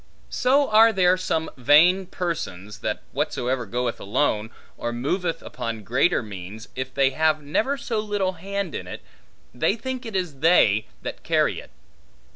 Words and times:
So 0.31 0.67
are 0.71 0.91
there 0.91 1.15
some 1.15 1.51
vain 1.57 2.07
persons, 2.07 2.79
that 2.79 3.03
whatsoever 3.11 3.67
goeth 3.67 3.99
alone, 3.99 4.49
or 4.75 4.91
moveth 4.91 5.43
upon 5.43 5.83
greater 5.83 6.23
means, 6.23 6.69
if 6.75 6.91
they 6.91 7.11
have 7.11 7.43
never 7.43 7.77
so 7.77 7.99
little 7.99 8.31
hand 8.33 8.73
in 8.73 8.87
it, 8.87 9.03
they 9.53 9.75
think 9.75 10.03
it 10.07 10.15
is 10.15 10.39
they 10.39 10.87
that 11.03 11.21
carry 11.21 11.59
it. 11.59 11.69